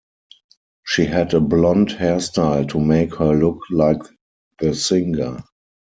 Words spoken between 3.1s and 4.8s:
her look like the